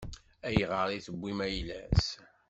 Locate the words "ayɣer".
0.47-0.87